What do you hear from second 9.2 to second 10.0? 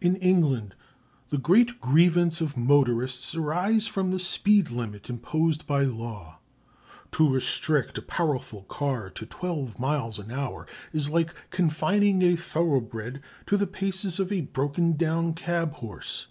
twelve